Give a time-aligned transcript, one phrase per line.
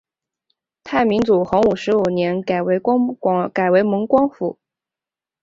[1.07, 2.79] 明太祖洪武十五年改为
[3.83, 4.57] 蒙光府。